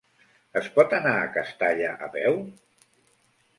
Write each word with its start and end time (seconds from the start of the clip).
Es 0.61 0.69
pot 0.77 0.95
anar 0.99 1.11
a 1.19 1.27
Castalla 1.37 1.93
a 2.07 2.11
peu? 2.19 2.43